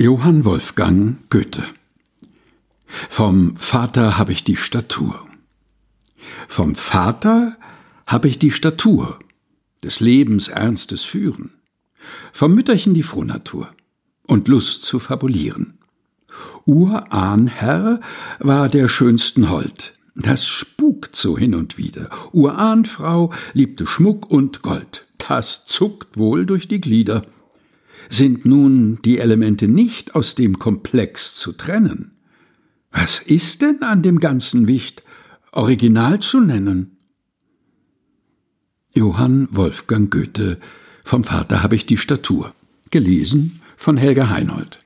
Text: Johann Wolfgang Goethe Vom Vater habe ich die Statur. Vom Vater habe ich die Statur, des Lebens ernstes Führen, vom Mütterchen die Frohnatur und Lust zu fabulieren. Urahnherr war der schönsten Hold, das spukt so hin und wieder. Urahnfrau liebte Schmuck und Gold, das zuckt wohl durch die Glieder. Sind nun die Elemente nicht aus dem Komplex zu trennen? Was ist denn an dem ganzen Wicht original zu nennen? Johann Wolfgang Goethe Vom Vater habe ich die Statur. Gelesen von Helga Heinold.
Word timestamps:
Johann 0.00 0.46
Wolfgang 0.46 1.18
Goethe 1.28 1.62
Vom 3.10 3.54
Vater 3.58 4.16
habe 4.16 4.32
ich 4.32 4.44
die 4.44 4.56
Statur. 4.56 5.28
Vom 6.48 6.74
Vater 6.74 7.58
habe 8.06 8.26
ich 8.26 8.38
die 8.38 8.50
Statur, 8.50 9.18
des 9.84 10.00
Lebens 10.00 10.48
ernstes 10.48 11.04
Führen, 11.04 11.52
vom 12.32 12.54
Mütterchen 12.54 12.94
die 12.94 13.02
Frohnatur 13.02 13.68
und 14.26 14.48
Lust 14.48 14.84
zu 14.84 15.00
fabulieren. 15.00 15.78
Urahnherr 16.64 18.00
war 18.38 18.70
der 18.70 18.88
schönsten 18.88 19.50
Hold, 19.50 19.92
das 20.14 20.46
spukt 20.46 21.14
so 21.14 21.36
hin 21.36 21.54
und 21.54 21.76
wieder. 21.76 22.08
Urahnfrau 22.32 23.34
liebte 23.52 23.86
Schmuck 23.86 24.30
und 24.30 24.62
Gold, 24.62 25.06
das 25.18 25.66
zuckt 25.66 26.16
wohl 26.16 26.46
durch 26.46 26.68
die 26.68 26.80
Glieder. 26.80 27.26
Sind 28.08 28.44
nun 28.44 29.00
die 29.04 29.18
Elemente 29.18 29.68
nicht 29.68 30.14
aus 30.14 30.34
dem 30.34 30.58
Komplex 30.58 31.34
zu 31.34 31.52
trennen? 31.52 32.12
Was 32.90 33.20
ist 33.20 33.62
denn 33.62 33.82
an 33.82 34.02
dem 34.02 34.18
ganzen 34.18 34.66
Wicht 34.66 35.02
original 35.52 36.20
zu 36.20 36.40
nennen? 36.40 36.96
Johann 38.92 39.48
Wolfgang 39.52 40.10
Goethe 40.10 40.58
Vom 41.04 41.24
Vater 41.24 41.62
habe 41.62 41.76
ich 41.76 41.86
die 41.86 41.96
Statur. 41.96 42.54
Gelesen 42.90 43.60
von 43.76 43.96
Helga 43.96 44.28
Heinold. 44.28 44.80